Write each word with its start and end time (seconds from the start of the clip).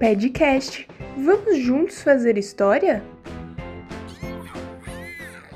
Podcast. 0.00 0.88
Vamos 1.14 1.58
juntos 1.58 2.02
fazer 2.02 2.38
história? 2.38 3.04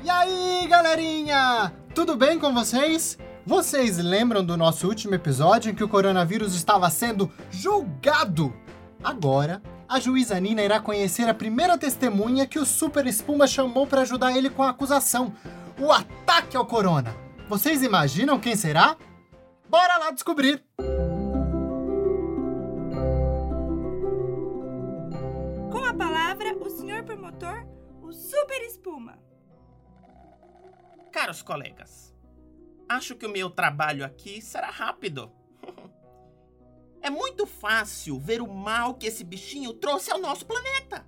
E 0.03 0.07
aí, 0.09 0.67
galerinha? 0.67 1.73
Tudo 1.95 2.15
bem 2.15 2.37
com 2.37 2.53
vocês? 2.53 3.17
Vocês 3.43 3.97
lembram 3.97 4.45
do 4.45 4.55
nosso 4.55 4.87
último 4.87 5.15
episódio 5.15 5.71
em 5.71 5.75
que 5.75 5.83
o 5.83 5.89
coronavírus 5.89 6.53
estava 6.53 6.87
sendo 6.91 7.31
julgado? 7.49 8.53
Agora, 9.03 9.63
a 9.89 9.99
juíza 9.99 10.39
Nina 10.39 10.61
irá 10.61 10.79
conhecer 10.79 11.27
a 11.27 11.33
primeira 11.33 11.75
testemunha 11.75 12.45
que 12.45 12.59
o 12.59 12.65
Super 12.67 13.07
Espuma 13.07 13.47
chamou 13.47 13.87
para 13.87 14.01
ajudar 14.01 14.37
ele 14.37 14.51
com 14.51 14.61
a 14.61 14.69
acusação: 14.69 15.33
o 15.79 15.91
ataque 15.91 16.55
ao 16.55 16.67
corona. 16.67 17.15
Vocês 17.49 17.81
imaginam 17.81 18.39
quem 18.39 18.55
será? 18.55 18.95
Bora 19.67 19.97
lá 19.97 20.11
descobrir! 20.11 20.63
Super 28.15 28.61
Espuma. 28.63 29.19
Caros 31.11 31.41
colegas, 31.41 32.15
acho 32.87 33.15
que 33.15 33.25
o 33.25 33.29
meu 33.29 33.49
trabalho 33.49 34.05
aqui 34.05 34.41
será 34.41 34.69
rápido. 34.69 35.31
É 37.01 37.09
muito 37.11 37.45
fácil 37.45 38.17
ver 38.19 38.41
o 38.41 38.47
mal 38.51 38.95
que 38.95 39.05
esse 39.05 39.23
bichinho 39.23 39.71
trouxe 39.75 40.11
ao 40.11 40.19
nosso 40.19 40.43
planeta. 40.43 41.05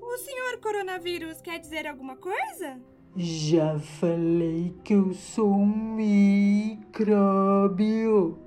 O 0.00 0.16
senhor 0.18 0.60
coronavírus 0.60 1.40
quer 1.40 1.58
dizer 1.58 1.84
alguma 1.84 2.14
coisa? 2.16 2.80
Já 3.16 3.76
falei 3.80 4.72
que 4.84 4.94
eu 4.94 5.12
sou 5.12 5.52
um 5.52 5.96
micróbio. 6.86 8.38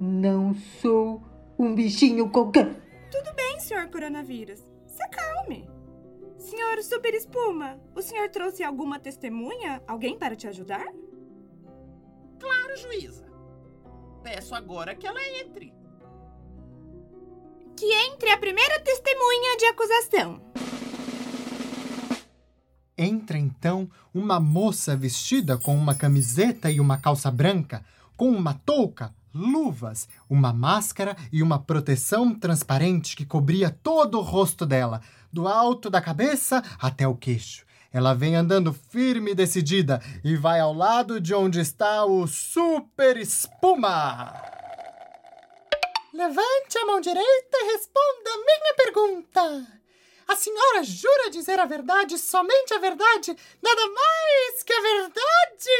Não 0.00 0.54
sou 0.54 1.22
um 1.58 1.74
bichinho 1.74 2.30
qualquer. 2.30 2.80
Tudo 3.10 3.34
bem, 3.34 3.60
senhor 3.60 3.90
coronavírus. 3.90 4.60
Se 4.86 5.02
acalme. 5.02 5.68
Senhor 6.48 6.82
Super 6.82 7.12
Espuma, 7.12 7.78
o 7.94 8.00
senhor 8.00 8.30
trouxe 8.30 8.64
alguma 8.64 8.98
testemunha? 8.98 9.82
Alguém 9.86 10.18
para 10.18 10.34
te 10.34 10.48
ajudar? 10.48 10.86
Claro, 12.40 12.74
juíza. 12.74 13.26
Peço 14.22 14.54
agora 14.54 14.94
que 14.94 15.06
ela 15.06 15.20
entre. 15.44 15.74
Que 17.76 17.92
entre 17.92 18.30
a 18.30 18.38
primeira 18.38 18.80
testemunha 18.80 19.58
de 19.58 19.66
acusação. 19.66 20.42
Entra 22.96 23.36
então 23.36 23.86
uma 24.14 24.40
moça 24.40 24.96
vestida 24.96 25.58
com 25.58 25.76
uma 25.76 25.94
camiseta 25.94 26.70
e 26.70 26.80
uma 26.80 26.96
calça 26.96 27.30
branca, 27.30 27.84
com 28.16 28.30
uma 28.30 28.54
touca, 28.54 29.14
luvas, 29.34 30.08
uma 30.30 30.52
máscara 30.52 31.14
e 31.30 31.42
uma 31.42 31.58
proteção 31.58 32.34
transparente 32.34 33.14
que 33.14 33.26
cobria 33.26 33.70
todo 33.70 34.18
o 34.18 34.22
rosto 34.22 34.64
dela, 34.64 35.02
do 35.32 35.46
alto 35.46 35.90
da 35.90 36.00
cabeça 36.00 36.62
até 36.80 37.06
o 37.06 37.16
queixo. 37.16 37.66
Ela 37.92 38.14
vem 38.14 38.36
andando 38.36 38.72
firme 38.72 39.30
e 39.30 39.34
decidida 39.34 40.02
e 40.22 40.36
vai 40.36 40.60
ao 40.60 40.74
lado 40.74 41.20
de 41.20 41.34
onde 41.34 41.60
está 41.60 42.04
o 42.04 42.26
Super 42.26 43.16
Espuma. 43.16 44.34
Levante 46.12 46.78
a 46.78 46.86
mão 46.86 47.00
direita 47.00 47.56
e 47.56 47.72
responda 47.72 48.30
a 48.30 48.38
minha 48.38 48.74
pergunta. 48.76 49.78
A 50.26 50.36
senhora 50.36 50.82
jura 50.82 51.30
dizer 51.30 51.58
a 51.58 51.64
verdade, 51.64 52.18
somente 52.18 52.74
a 52.74 52.78
verdade, 52.78 53.34
nada 53.62 53.82
mais 53.86 54.62
que 54.62 54.72
a 54.72 54.80
verdade? 54.82 55.70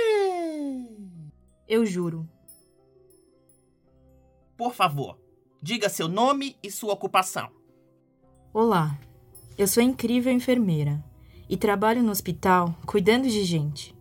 Eu 1.68 1.84
juro. 1.84 2.26
Por 4.56 4.74
favor, 4.74 5.18
diga 5.60 5.90
seu 5.90 6.08
nome 6.08 6.58
e 6.62 6.70
sua 6.70 6.94
ocupação. 6.94 7.52
Olá, 8.54 8.98
eu 9.58 9.66
sou 9.66 9.82
incrível 9.82 10.32
enfermeira 10.32 11.04
e 11.48 11.56
trabalho 11.56 12.00
no 12.00 12.12
hospital 12.12 12.76
cuidando 12.86 13.28
de 13.28 13.42
gente. 13.42 13.92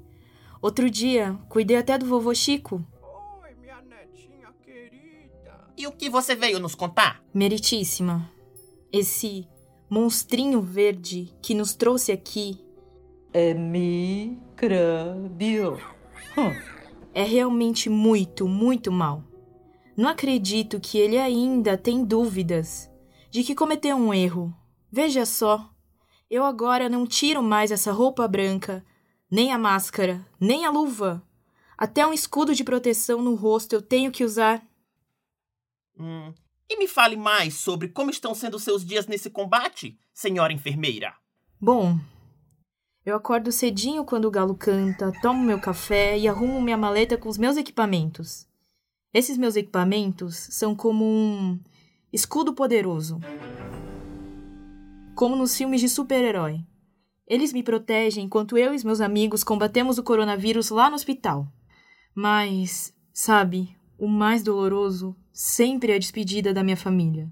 Outro 0.62 0.88
dia, 0.88 1.36
cuidei 1.50 1.78
até 1.78 1.98
do 1.98 2.06
vovô 2.06 2.32
Chico. 2.36 2.86
Oi, 3.42 3.50
minha 3.60 3.82
netinha 3.82 4.54
querida. 4.64 5.60
E 5.76 5.88
o 5.88 5.92
que 5.92 6.12
você 6.12 6.36
veio 6.36 6.60
nos 6.60 6.76
contar? 6.76 7.24
Meritíssima, 7.34 8.32
esse 8.94 9.48
monstrinho 9.90 10.62
verde 10.62 11.34
que 11.42 11.56
nos 11.56 11.74
trouxe 11.74 12.12
aqui 12.12 12.60
É 13.34 13.56
micróbio. 13.56 14.38
Hum. 16.38 16.54
é 17.14 17.24
realmente 17.24 17.90
muito, 17.90 18.48
muito 18.48 18.92
mal. 18.92 19.24
Não 19.96 20.08
acredito 20.08 20.80
que 20.80 21.00
ele 21.00 21.18
ainda 21.18 21.76
tem 21.76 22.06
dúvidas 22.06 22.92
de 23.32 23.44
que 23.44 23.56
cometeu 23.56 23.98
um 23.98 24.14
erro. 24.14 24.54
Veja 24.98 25.28
só, 25.28 25.70
eu 26.28 26.44
agora 26.44 26.90
não 26.90 27.06
tiro 27.06 27.44
mais 27.44 27.70
essa 27.70 27.92
roupa 27.92 28.28
branca, 28.28 28.84
nem 29.30 29.54
a 29.54 29.58
máscara, 29.60 30.26
nem 30.40 30.66
a 30.66 30.72
luva. 30.72 31.22
Até 31.78 32.04
um 32.04 32.12
escudo 32.12 32.56
de 32.56 32.64
proteção 32.64 33.22
no 33.22 33.36
rosto 33.36 33.74
eu 33.74 33.82
tenho 33.84 34.12
que 34.12 34.24
usar. 34.24 34.60
Hum, 36.00 36.34
e 36.68 36.80
me 36.80 36.88
fale 36.88 37.16
mais 37.16 37.54
sobre 37.54 37.90
como 37.90 38.10
estão 38.10 38.34
sendo 38.34 38.58
seus 38.58 38.84
dias 38.84 39.06
nesse 39.06 39.30
combate, 39.30 40.00
senhora 40.12 40.52
enfermeira. 40.52 41.14
Bom, 41.62 42.00
eu 43.06 43.16
acordo 43.16 43.52
cedinho 43.52 44.04
quando 44.04 44.26
o 44.26 44.32
galo 44.32 44.56
canta, 44.56 45.14
tomo 45.22 45.44
meu 45.44 45.62
café 45.62 46.18
e 46.18 46.28
arrumo 46.28 46.60
minha 46.60 46.76
maleta 46.76 47.20
com 47.20 47.30
os 47.30 47.38
meus 47.38 47.56
equipamentos. 47.56 48.48
Esses 49.14 49.38
meus 49.38 49.56
equipamentos 49.56 50.36
são 50.36 50.76
como 50.76 51.06
um 51.06 51.60
escudo 52.12 52.52
poderoso. 52.52 53.22
Como 55.18 55.36
nos 55.36 55.58
filmes 55.58 55.82
de 55.82 55.90
super-herói. 55.90 56.64
Eles 57.26 57.52
me 57.52 57.64
protegem 57.64 58.26
enquanto 58.26 58.56
eu 58.56 58.72
e 58.72 58.86
meus 58.86 59.02
amigos 59.02 59.44
combatemos 59.44 59.98
o 59.98 60.04
coronavírus 60.04 60.70
lá 60.70 60.92
no 60.92 60.96
hospital. 60.96 61.52
Mas, 62.14 62.94
sabe, 63.12 63.76
o 63.98 64.08
mais 64.08 64.44
doloroso 64.44 65.16
sempre 65.34 65.92
é 65.92 65.96
a 65.96 65.98
despedida 65.98 66.54
da 66.54 66.64
minha 66.64 66.78
família. 66.78 67.28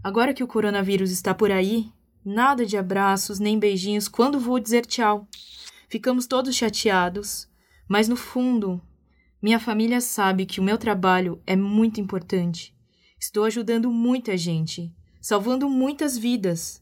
Agora 0.00 0.32
que 0.32 0.44
o 0.44 0.46
coronavírus 0.46 1.10
está 1.10 1.34
por 1.34 1.50
aí, 1.50 1.90
nada 2.24 2.64
de 2.64 2.76
abraços 2.76 3.40
nem 3.40 3.58
beijinhos 3.58 4.06
quando 4.06 4.38
vou 4.38 4.60
dizer 4.60 4.86
tchau. 4.86 5.26
Ficamos 5.88 6.24
todos 6.24 6.54
chateados, 6.54 7.48
mas 7.88 8.06
no 8.06 8.14
fundo, 8.14 8.80
minha 9.42 9.58
família 9.58 10.00
sabe 10.00 10.46
que 10.46 10.60
o 10.60 10.62
meu 10.62 10.78
trabalho 10.78 11.42
é 11.44 11.56
muito 11.56 12.00
importante. 12.00 12.72
Estou 13.18 13.42
ajudando 13.44 13.90
muita 13.90 14.36
gente, 14.36 14.94
salvando 15.20 15.68
muitas 15.68 16.16
vidas. 16.16 16.80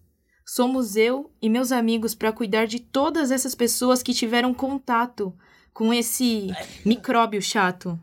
Somos 0.49 0.95
eu 0.95 1.29
e 1.43 1.51
meus 1.51 1.73
amigos 1.73 2.15
para 2.15 2.31
cuidar 2.31 2.67
de 2.67 2.79
todas 2.79 3.33
essas 3.33 3.53
pessoas 3.53 4.01
que 4.01 4.15
tiveram 4.15 4.55
contato 4.55 5.37
com 5.75 5.93
esse 5.93 6.47
micróbio 6.85 7.43
chato. 7.43 7.99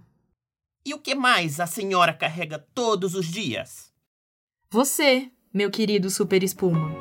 E 0.86 0.94
o 0.94 1.00
que 1.00 1.16
mais 1.16 1.62
a 1.62 1.66
senhora 1.66 2.14
carrega 2.14 2.59
todos 2.76 3.16
os 3.16 3.28
dias? 3.28 3.94
Você, 4.70 5.31
meu 5.54 5.72
querido 5.72 6.09
Super 6.09 6.44
Espuma. 6.44 6.92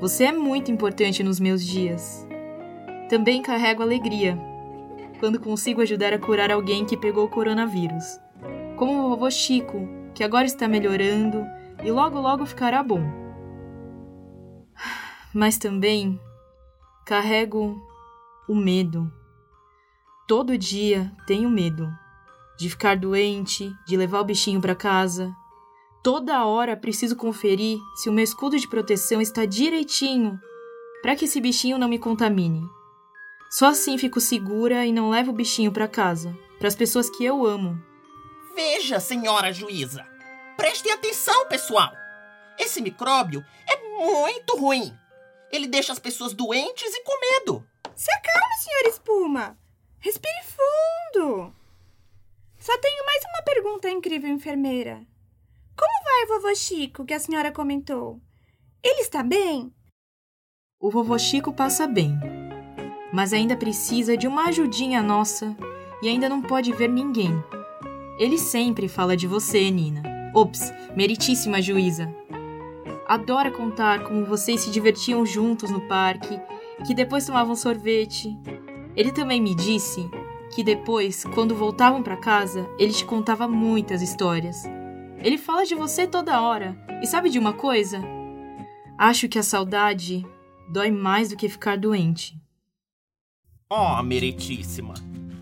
Você 0.00 0.26
é 0.26 0.32
muito 0.32 0.70
importante 0.70 1.24
nos 1.24 1.40
meus 1.40 1.66
dias. 1.66 2.24
Também 3.10 3.42
carrego 3.42 3.82
alegria 3.82 4.38
quando 5.18 5.40
consigo 5.40 5.80
ajudar 5.80 6.12
a 6.12 6.18
curar 6.18 6.52
alguém 6.52 6.84
que 6.84 6.96
pegou 6.96 7.24
o 7.24 7.30
coronavírus. 7.30 8.20
Como 8.76 9.00
o 9.00 9.08
vovô 9.08 9.28
Chico, 9.32 9.88
que 10.14 10.22
agora 10.22 10.46
está 10.46 10.68
melhorando 10.68 11.44
e 11.84 11.92
logo 11.92 12.18
logo 12.18 12.46
ficará 12.46 12.82
bom. 12.82 13.02
Mas 15.34 15.58
também 15.58 16.18
carrego 17.04 17.80
o 18.48 18.54
medo. 18.54 19.12
Todo 20.26 20.56
dia 20.56 21.12
tenho 21.26 21.50
medo 21.50 21.86
de 22.58 22.70
ficar 22.70 22.96
doente, 22.96 23.70
de 23.86 23.96
levar 23.96 24.20
o 24.20 24.24
bichinho 24.24 24.60
para 24.60 24.74
casa. 24.74 25.34
Toda 26.02 26.46
hora 26.46 26.76
preciso 26.76 27.16
conferir 27.16 27.78
se 27.96 28.08
o 28.08 28.12
meu 28.12 28.24
escudo 28.24 28.58
de 28.58 28.68
proteção 28.68 29.20
está 29.20 29.44
direitinho 29.44 30.40
para 31.02 31.14
que 31.14 31.26
esse 31.26 31.40
bichinho 31.40 31.78
não 31.78 31.88
me 31.88 31.98
contamine. 31.98 32.62
Só 33.50 33.66
assim 33.66 33.98
fico 33.98 34.20
segura 34.20 34.86
e 34.86 34.92
não 34.92 35.10
levo 35.10 35.30
o 35.30 35.34
bichinho 35.34 35.70
para 35.70 35.86
casa, 35.86 36.36
para 36.58 36.68
as 36.68 36.74
pessoas 36.74 37.10
que 37.10 37.24
eu 37.24 37.44
amo. 37.44 37.78
Veja, 38.54 38.98
senhora 39.00 39.52
juíza. 39.52 40.13
Prestem 40.56 40.92
atenção, 40.92 41.46
pessoal. 41.48 41.92
Esse 42.58 42.80
micróbio 42.80 43.44
é 43.68 43.76
muito 43.88 44.56
ruim. 44.56 44.96
Ele 45.50 45.66
deixa 45.66 45.92
as 45.92 45.98
pessoas 45.98 46.32
doentes 46.32 46.94
e 46.94 47.02
com 47.02 47.20
medo. 47.20 47.66
Se 47.94 48.10
acalme, 48.12 48.54
senhor 48.56 48.92
Espuma. 48.92 49.58
Respire 49.98 50.44
fundo. 50.44 51.52
Só 52.58 52.78
tenho 52.78 53.04
mais 53.04 53.22
uma 53.24 53.42
pergunta, 53.42 53.90
incrível 53.90 54.30
enfermeira. 54.30 55.00
Como 55.76 56.04
vai 56.04 56.24
o 56.24 56.28
vovô 56.28 56.54
Chico, 56.54 57.04
que 57.04 57.14
a 57.14 57.18
senhora 57.18 57.50
comentou? 57.52 58.20
Ele 58.82 59.00
está 59.00 59.22
bem? 59.22 59.72
O 60.80 60.90
vovô 60.90 61.18
Chico 61.18 61.52
passa 61.52 61.86
bem, 61.86 62.12
mas 63.12 63.32
ainda 63.32 63.56
precisa 63.56 64.16
de 64.16 64.28
uma 64.28 64.48
ajudinha 64.48 65.02
nossa 65.02 65.56
e 66.02 66.08
ainda 66.08 66.28
não 66.28 66.42
pode 66.42 66.72
ver 66.72 66.88
ninguém. 66.88 67.32
Ele 68.18 68.38
sempre 68.38 68.88
fala 68.88 69.16
de 69.16 69.26
você, 69.26 69.70
Nina. 69.70 70.13
Ops, 70.34 70.72
meritíssima 70.96 71.62
juíza. 71.62 72.12
Adora 73.06 73.52
contar 73.52 74.02
como 74.02 74.26
vocês 74.26 74.62
se 74.62 74.70
divertiam 74.70 75.24
juntos 75.24 75.70
no 75.70 75.80
parque 75.82 76.40
que 76.84 76.92
depois 76.92 77.24
tomavam 77.24 77.54
sorvete. 77.54 78.36
Ele 78.96 79.12
também 79.12 79.40
me 79.40 79.54
disse 79.54 80.10
que 80.52 80.64
depois, 80.64 81.24
quando 81.34 81.54
voltavam 81.54 82.02
para 82.02 82.16
casa, 82.16 82.68
ele 82.78 82.92
te 82.92 83.04
contava 83.04 83.46
muitas 83.46 84.02
histórias. 84.02 84.64
Ele 85.18 85.38
fala 85.38 85.64
de 85.64 85.76
você 85.76 86.06
toda 86.06 86.40
hora. 86.40 86.76
E 87.00 87.06
sabe 87.06 87.30
de 87.30 87.38
uma 87.38 87.52
coisa? 87.52 88.02
Acho 88.98 89.28
que 89.28 89.38
a 89.38 89.42
saudade 89.42 90.26
dói 90.68 90.90
mais 90.90 91.28
do 91.28 91.36
que 91.36 91.48
ficar 91.48 91.78
doente. 91.78 92.36
Oh, 93.70 94.02
meritíssima, 94.02 94.94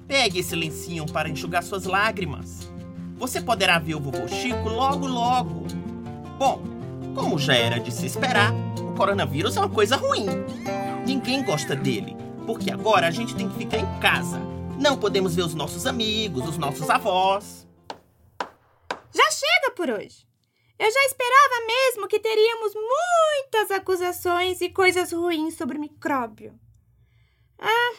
pegue 0.06 0.40
esse 0.40 0.54
lencinho 0.54 1.06
para 1.06 1.28
enxugar 1.28 1.62
suas 1.62 1.84
lágrimas. 1.84 2.71
Você 3.22 3.40
poderá 3.40 3.78
ver 3.78 3.94
o 3.94 4.00
vovô 4.00 4.26
Chico 4.26 4.68
logo 4.68 5.06
logo. 5.06 5.64
Bom, 6.36 6.60
como 7.14 7.38
já 7.38 7.54
era 7.54 7.78
de 7.78 7.92
se 7.92 8.04
esperar, 8.04 8.52
o 8.80 8.96
coronavírus 8.96 9.56
é 9.56 9.60
uma 9.60 9.68
coisa 9.68 9.94
ruim. 9.94 10.26
Ninguém 11.06 11.44
gosta 11.44 11.76
dele, 11.76 12.16
porque 12.44 12.72
agora 12.72 13.06
a 13.06 13.12
gente 13.12 13.36
tem 13.36 13.48
que 13.48 13.58
ficar 13.58 13.78
em 13.78 14.00
casa. 14.00 14.40
Não 14.76 14.98
podemos 14.98 15.36
ver 15.36 15.42
os 15.42 15.54
nossos 15.54 15.86
amigos, 15.86 16.48
os 16.48 16.58
nossos 16.58 16.90
avós. 16.90 17.64
Já 19.14 19.30
chega 19.30 19.72
por 19.76 19.88
hoje. 19.88 20.26
Eu 20.76 20.90
já 20.90 21.04
esperava 21.04 21.64
mesmo 21.64 22.08
que 22.08 22.18
teríamos 22.18 22.72
muitas 22.74 23.70
acusações 23.70 24.60
e 24.60 24.68
coisas 24.68 25.12
ruins 25.12 25.56
sobre 25.56 25.78
o 25.78 25.80
micróbio. 25.80 26.58
Ah, 27.56 27.92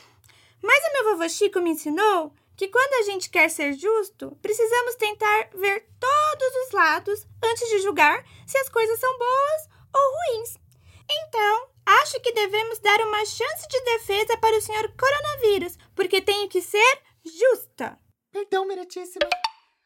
mas 0.62 0.84
o 0.84 0.92
meu 0.92 1.12
vovô 1.14 1.30
Chico 1.30 1.62
me 1.62 1.70
ensinou 1.70 2.34
que 2.56 2.68
quando 2.68 2.94
a 2.94 3.04
gente 3.04 3.30
quer 3.30 3.50
ser 3.50 3.74
justo, 3.74 4.38
precisamos 4.42 4.96
tentar 4.96 5.50
ver 5.54 5.88
todos 6.00 6.56
os 6.66 6.72
lados 6.72 7.28
antes 7.44 7.70
de 7.70 7.80
julgar 7.80 8.24
se 8.48 8.58
as 8.58 8.70
coisas 8.70 9.00
são 9.00 9.18
boas 9.18 9.70
ou 9.96 10.12
ruins. 10.12 10.58
Então, 11.10 11.70
acho 11.86 12.20
que 12.22 12.32
devemos 12.32 12.80
dar 12.80 13.00
uma 13.02 13.26
chance 13.26 13.68
de 13.68 13.80
defesa 13.82 14.38
para 14.38 14.58
o 14.58 14.62
senhor 14.62 14.92
coronavírus, 14.98 15.78
porque 15.96 16.22
tenho 16.22 16.48
que 16.48 16.62
ser 16.62 17.02
justa. 17.26 17.98
Perdão, 18.32 18.66
meritíssima. 18.66 19.30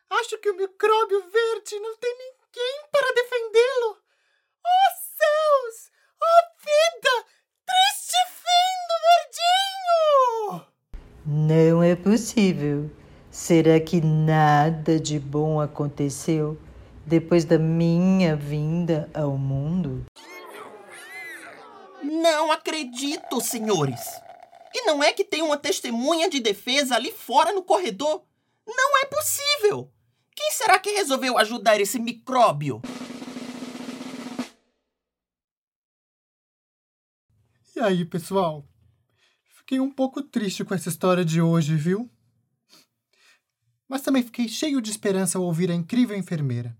Acho 0.10 0.38
que 0.38 0.50
o 0.50 0.56
micróbio 0.56 1.20
verde 1.30 1.80
não 1.80 1.98
tem 1.98 2.18
ninguém 2.18 2.88
para 2.92 3.13
defendê-lo. 3.13 3.98
Oh, 4.66 4.92
céus! 5.18 5.92
Oh, 6.22 6.42
vida! 6.63 7.25
Triste 7.66 8.18
fim 8.42 8.74
do 8.88 8.96
verdinho! 9.10 10.78
Não 11.25 11.76
é 11.88 11.95
possível. 11.95 12.92
Será 13.31 13.80
que 13.80 14.01
nada 14.01 15.00
de 15.00 15.19
bom 15.19 15.62
aconteceu 15.62 16.60
depois 17.06 17.45
da 17.45 17.57
minha 17.57 18.36
vinda 18.36 19.10
ao 19.13 19.38
mundo? 19.38 20.06
Não 22.04 22.51
acredito, 22.51 23.42
senhores! 23.42 24.01
E 24.74 24.86
não 24.86 25.04
é 25.04 25.13
que 25.13 25.24
tem 25.24 25.42
uma 25.42 25.57
testemunha 25.57 26.30
de 26.30 26.39
defesa 26.39 26.95
ali 26.95 27.12
fora 27.12 27.54
no 27.54 27.63
corredor? 27.63 28.24
Não 28.68 28.98
é 29.01 29.06
possível! 29.06 29.92
Quem 30.36 30.51
será 30.51 30.78
que 30.80 30.92
resolveu 30.92 31.38
ajudar 31.38 31.80
esse 31.80 31.98
micróbio? 31.98 32.81
E 37.75 37.80
aí, 37.80 38.06
pessoal? 38.06 38.66
Fiquei 39.68 39.81
um 39.81 39.92
pouco 39.92 40.22
triste 40.22 40.64
com 40.64 40.74
essa 40.74 40.88
história 40.88 41.25
de 41.25 41.42
hoje, 41.42 41.75
viu? 41.75 42.10
Mas 43.86 44.02
também 44.02 44.24
fiquei 44.24 44.48
cheio 44.48 44.80
de 44.80 44.90
esperança 44.90 45.38
ao 45.38 45.44
ouvir 45.44 45.69
a 45.69 45.75
incrível 45.75 46.16
enfermeira. 46.18 46.74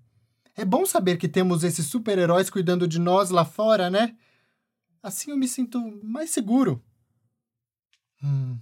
É 0.56 0.64
bom 0.64 0.86
saber 0.86 1.18
que 1.18 1.28
temos 1.28 1.66
esses 1.66 1.86
super-heróis 1.86 2.50
cuidando 2.50 2.88
de 2.88 2.98
nós 2.98 3.30
lá 3.30 3.44
fora, 3.44 3.90
né? 3.90 4.16
Assim 5.04 5.32
eu 5.32 5.38
me 5.38 5.50
sinto 5.50 6.00
mais 6.02 6.30
seguro. 6.30 6.82
Hum. 8.24 8.58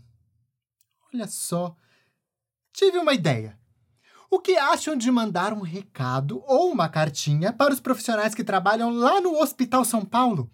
Olha 1.14 1.28
só. 1.28 1.78
Tive 2.74 2.98
uma 2.98 3.14
ideia. 3.14 3.60
O 4.28 4.40
que 4.40 4.58
acham 4.58 4.98
de 4.98 5.12
mandar 5.12 5.54
um 5.54 5.62
recado 5.62 6.42
ou 6.48 6.72
uma 6.72 6.90
cartinha 6.90 7.54
para 7.54 7.72
os 7.72 7.80
profissionais 7.80 8.34
que 8.34 8.44
trabalham 8.44 8.90
lá 8.90 9.22
no 9.22 9.40
Hospital 9.40 9.86
São 9.86 10.04
Paulo? 10.04 10.52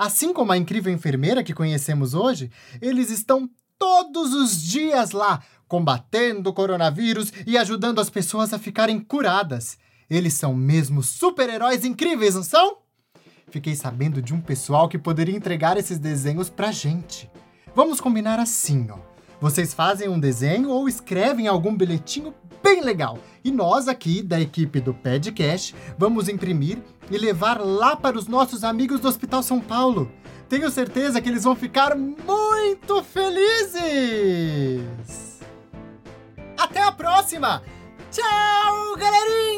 Assim 0.00 0.32
como 0.32 0.50
a 0.50 0.56
incrível 0.56 0.90
enfermeira 0.90 1.44
que 1.44 1.52
conhecemos 1.52 2.14
hoje, 2.14 2.50
eles 2.80 3.10
estão 3.10 3.46
todos 3.78 4.32
os 4.32 4.62
dias 4.62 5.10
lá, 5.10 5.42
combatendo 5.68 6.48
o 6.48 6.54
coronavírus 6.54 7.30
e 7.46 7.58
ajudando 7.58 8.00
as 8.00 8.08
pessoas 8.08 8.54
a 8.54 8.58
ficarem 8.58 8.98
curadas. 8.98 9.76
Eles 10.08 10.32
são 10.32 10.54
mesmo 10.54 11.02
super-heróis 11.02 11.84
incríveis, 11.84 12.34
não 12.34 12.42
são? 12.42 12.78
Fiquei 13.50 13.74
sabendo 13.74 14.22
de 14.22 14.32
um 14.32 14.40
pessoal 14.40 14.88
que 14.88 14.96
poderia 14.96 15.36
entregar 15.36 15.76
esses 15.76 15.98
desenhos 15.98 16.48
pra 16.48 16.72
gente. 16.72 17.30
Vamos 17.74 18.00
combinar 18.00 18.38
assim, 18.38 18.88
ó. 18.90 19.09
Vocês 19.40 19.72
fazem 19.72 20.08
um 20.08 20.20
desenho 20.20 20.68
ou 20.68 20.88
escrevem 20.88 21.48
algum 21.48 21.74
bilhetinho 21.74 22.34
bem 22.62 22.82
legal. 22.82 23.18
E 23.42 23.50
nós 23.50 23.88
aqui, 23.88 24.22
da 24.22 24.40
equipe 24.40 24.80
do 24.80 24.92
Padcast, 24.92 25.74
vamos 25.96 26.28
imprimir 26.28 26.78
e 27.10 27.16
levar 27.16 27.58
lá 27.58 27.96
para 27.96 28.18
os 28.18 28.28
nossos 28.28 28.62
amigos 28.62 29.00
do 29.00 29.08
Hospital 29.08 29.42
São 29.42 29.60
Paulo. 29.60 30.12
Tenho 30.48 30.70
certeza 30.70 31.20
que 31.20 31.28
eles 31.28 31.44
vão 31.44 31.56
ficar 31.56 31.96
muito 31.96 33.02
felizes! 33.02 33.80
Até 36.58 36.82
a 36.82 36.92
próxima! 36.92 37.62
Tchau, 38.10 38.96
galerinha! 38.96 39.49